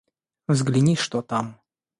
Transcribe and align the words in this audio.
Взгляни, 0.47 0.95
что 0.95 1.21
там! 1.21 1.59